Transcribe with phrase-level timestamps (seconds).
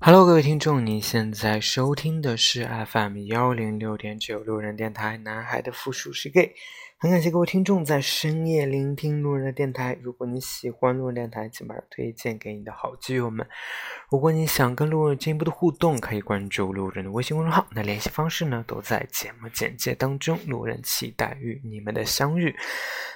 [0.00, 6.54] Hello，各位听众，你现在收听的是 FM 幺零六点九路人电台，男孩的复数是 gay。
[7.00, 9.96] 很感谢各位听众在深夜聆听路人的电台。
[10.02, 13.46] 如果你喜欢路人电台，请把它推荐给你的好基友们。
[14.10, 17.64] 如果你想跟路人进一步的互动，可以关注路人的微信公众号。
[17.70, 20.36] 那联系方式呢，都在节目简介当中。
[20.48, 22.52] 路人期待与你们的相遇。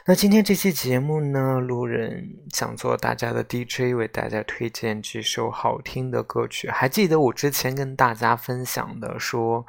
[0.07, 6.71] 那今天这期节目呢，路人想做大家的 DJ，为大家推荐几首好听的歌曲。
[6.71, 9.67] 还记得我之前跟大家分享的说。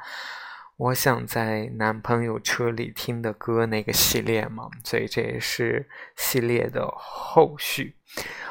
[0.76, 7.94] 我想在男朋友车里听的歌那个系列嘛，所以这也是系列的后续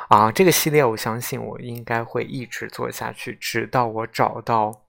[0.08, 0.32] 啊。
[0.32, 4.86] 这个系列我相信我应该会一直做下去，直到我找到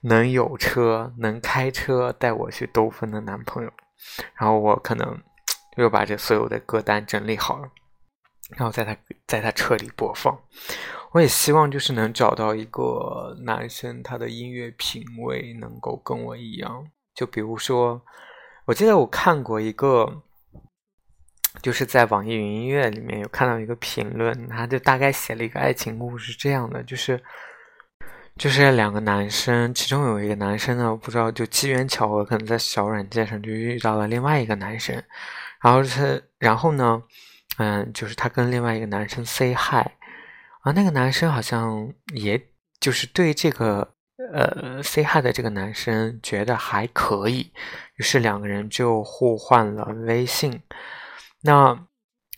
[0.00, 3.70] 能有车、能开车带我去兜风的男朋友。
[4.34, 5.22] 然后我可能
[5.76, 7.68] 又把这所有的歌单整理好了，
[8.56, 8.96] 然后在他
[9.26, 10.38] 在他车里播放。
[11.12, 16.86] 我也希望就是能找到一个男生，他的音乐品味能够跟我一样。
[17.14, 18.00] 就比如说，
[18.64, 20.22] 我记得我看过一个，
[21.60, 27.22] 就是在网易云音乐里面有看到一个评论，他就大概写了一个爱情故事，这样的就是，
[28.38, 34.94] 就是两个男生，其中有一个男生呢，我不知道就机缘巧合，可能在小软件上就遇到了另外一个男生，
[35.60, 37.02] 然后是，然后呢，
[37.58, 39.86] 嗯，就是他跟另外一个男生 say hi。
[40.62, 42.40] 啊，那个男生好像也
[42.80, 43.94] 就是对这个
[44.32, 47.52] 呃 say hi 的这个男生觉得还可以，
[47.96, 50.62] 于是两个人就互换了微信。
[51.42, 51.86] 那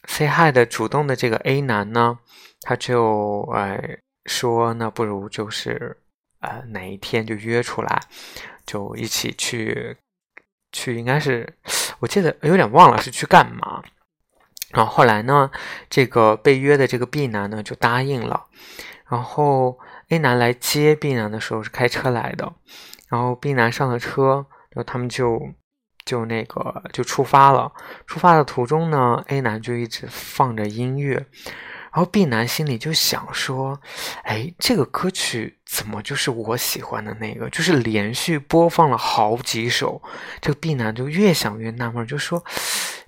[0.09, 2.19] say hi 的主动的这个 A 男呢，
[2.63, 5.99] 他就呃说，那不如就是
[6.41, 8.01] 呃哪一天就约出来，
[8.65, 9.97] 就一起去
[10.73, 11.47] 去，应该是
[11.99, 13.83] 我记得有点忘了是去干嘛。
[14.75, 15.51] 然后后来呢，
[15.89, 18.45] 这个被约的这个 B 男呢就答应了。
[19.09, 22.53] 然后 A 男来接 B 男的时候是开车来的。
[23.09, 25.41] 然后 B 男上了车，然后他们就
[26.05, 27.71] 就那个就出发了。
[28.07, 31.15] 出发的途中呢，A 男就一直放着音乐。
[31.93, 33.81] 然后 B 男心里就想说
[34.25, 37.49] ：“哎，这个歌曲怎么就是我喜欢的那个？
[37.51, 40.03] 就是连续播放了好几首。”
[40.43, 42.43] 这个 B 男就越想越纳闷，就说。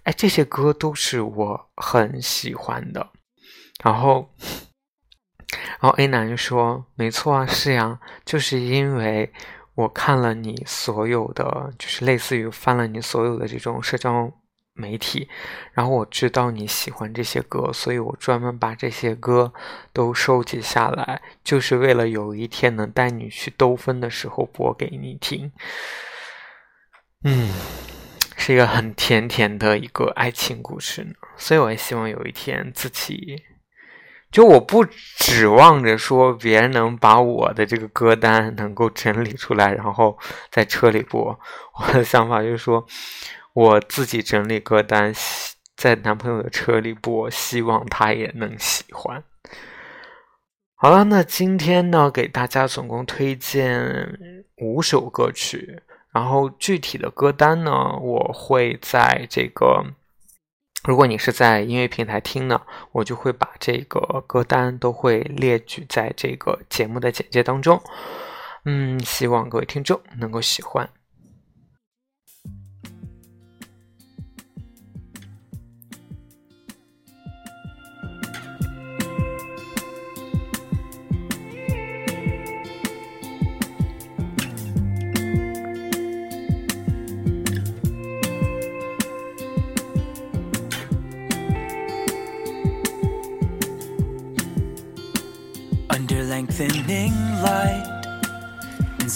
[0.06, 3.10] 哎，这些歌都是我很喜欢的。
[3.82, 4.30] 然后，
[5.80, 9.32] 然后 A 男就说：“没错啊，是呀，就是因为
[9.74, 14.32] 我看了你所有的，就是类似于翻了你所有的这种社交
[14.74, 15.28] 媒体，
[15.72, 19.52] 然后我知道你喜欢这些歌，所以我专门把这些歌
[19.92, 25.50] 都收集下来，就是为了有一天能带你去兜风的时候播给你听。”
[27.26, 27.50] 嗯。
[28.36, 33.42] 是一个很甜甜的一个爱情故事呢，所以我也希望有一天自己，
[34.30, 40.16] 就我不指望着说别人能把我的这个歌单能够整理出来，然后
[40.50, 41.38] 在车里播。
[41.80, 42.86] 我的想法就是说，
[43.54, 45.12] 我自己整理歌单，
[45.74, 49.24] 在男朋友的车里播，希望他也能喜欢。
[50.74, 54.06] 好了，那今天呢，给大家总共推荐
[54.58, 55.82] 五首歌曲。
[56.16, 59.84] 然后具体的歌单呢，我会在这个，
[60.84, 62.62] 如果你是在音乐平台听呢，
[62.93, 67.78] 我就会把这个歌单都会列举在这个节目的简介当中。
[68.65, 70.88] 嗯，希望各位听众能够喜欢。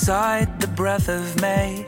[0.00, 1.84] Inside the breath of May.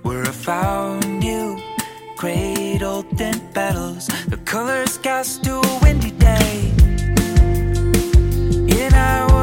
[0.00, 1.60] Where I found you,
[2.16, 6.72] cradled in petals, the colors cast to a windy day.
[8.80, 9.35] And I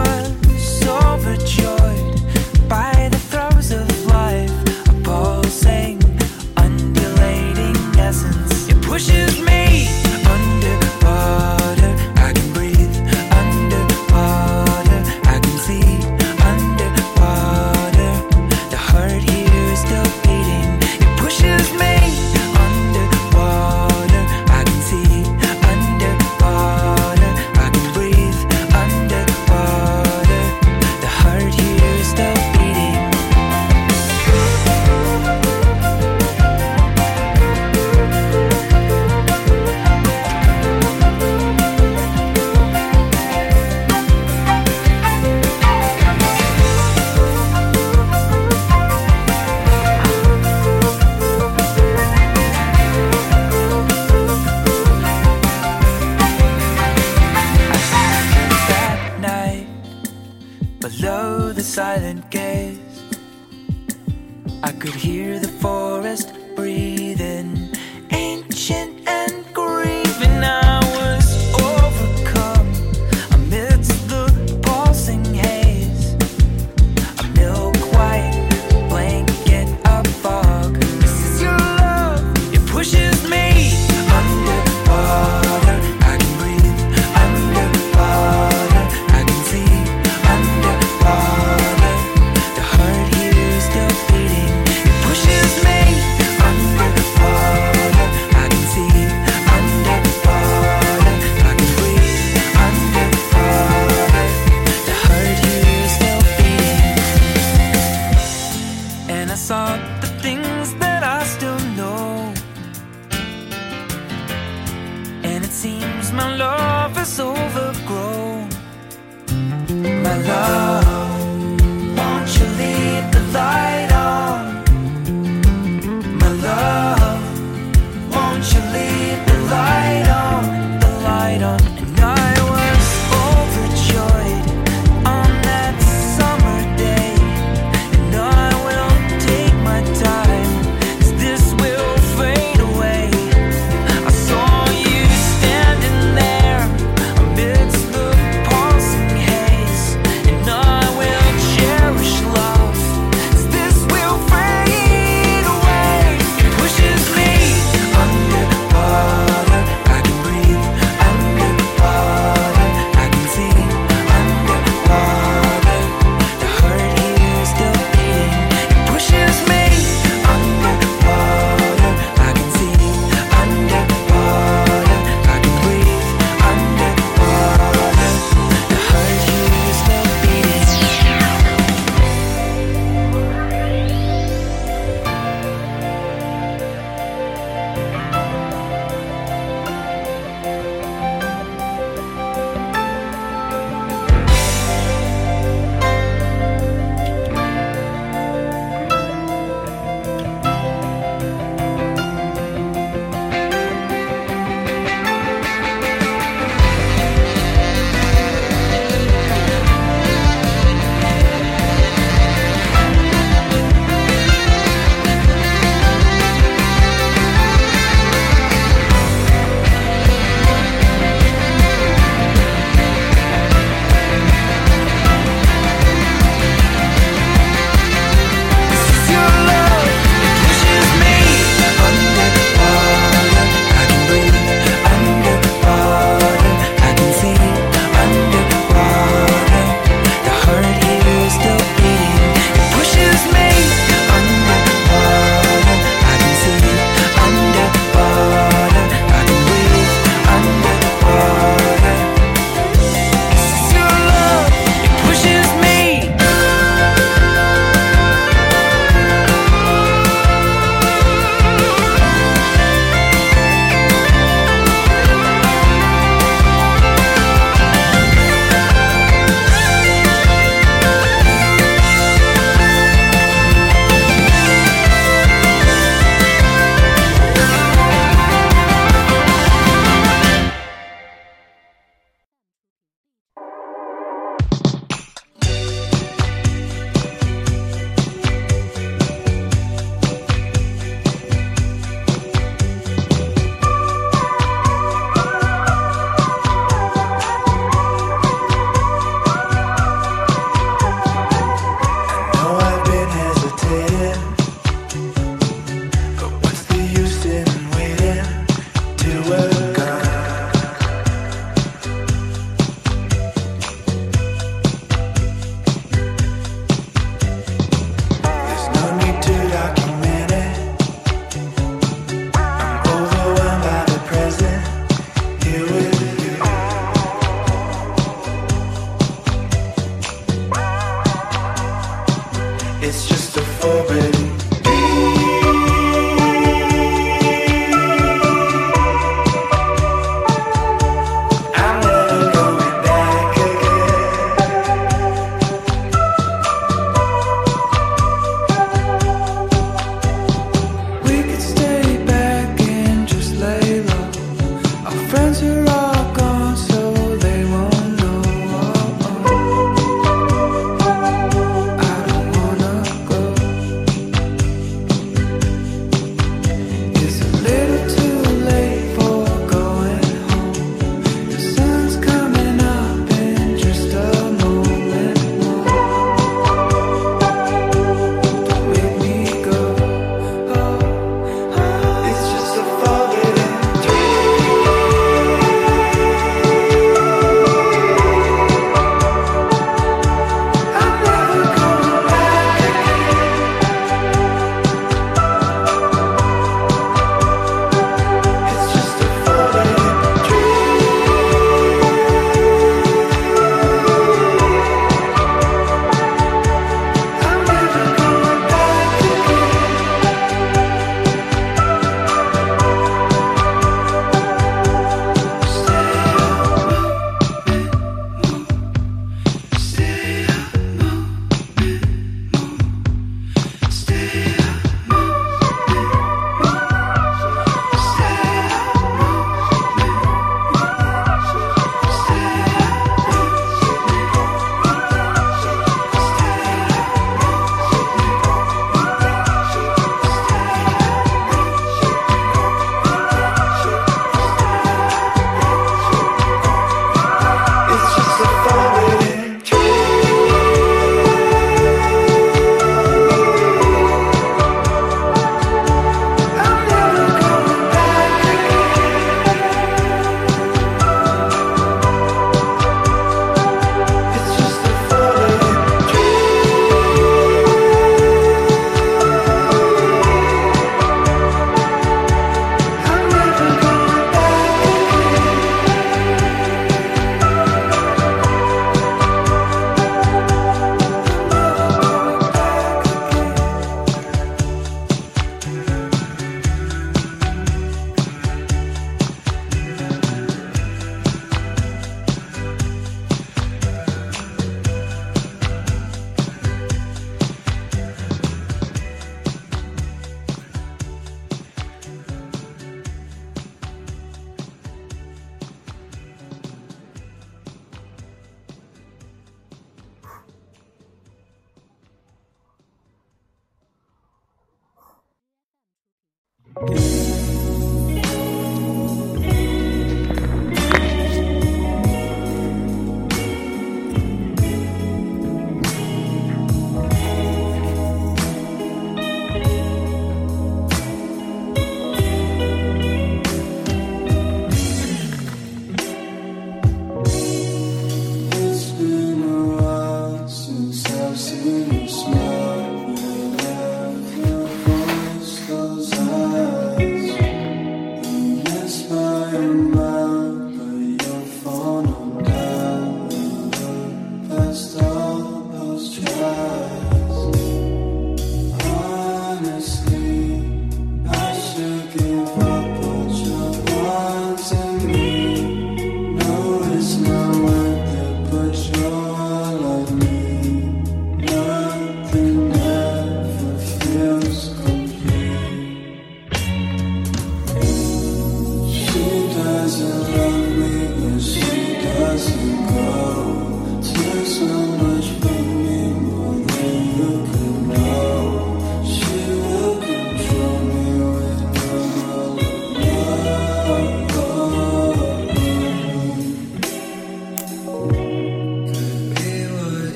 [516.70, 517.03] Yeah.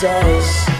[0.00, 0.79] paradise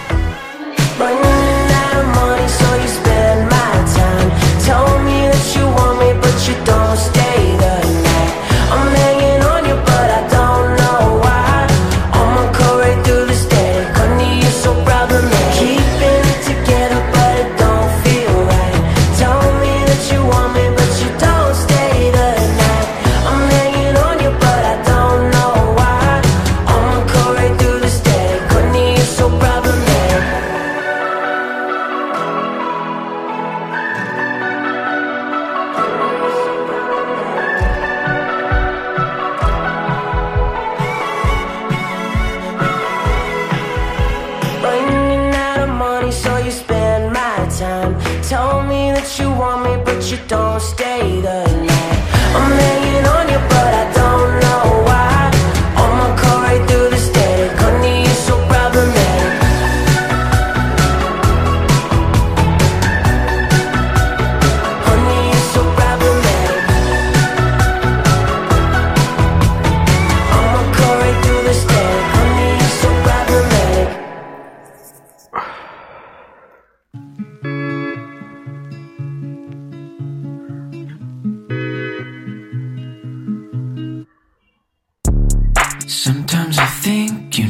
[50.11, 50.89] You don't stay.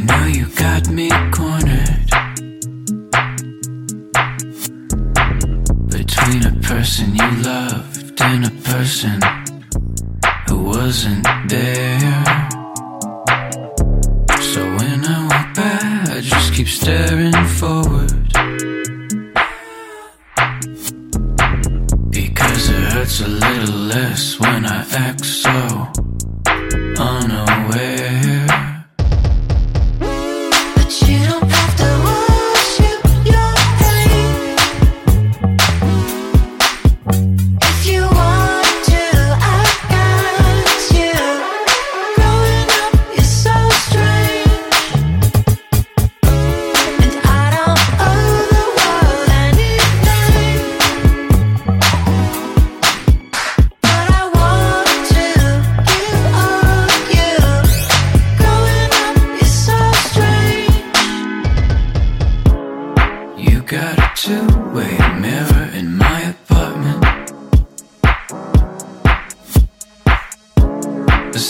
[0.01, 2.00] know you got me cornered.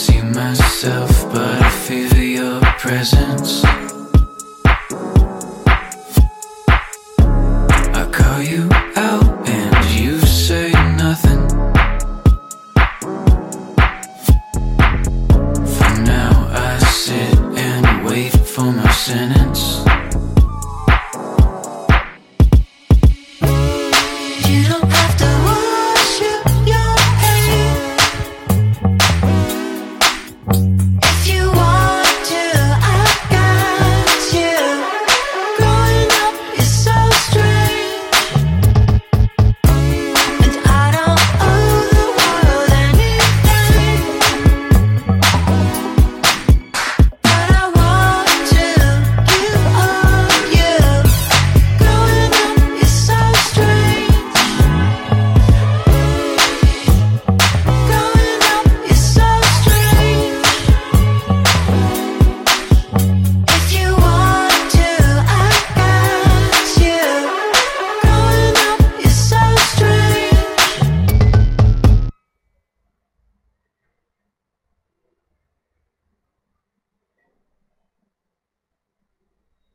[0.01, 4.00] see myself, but I feel your presence.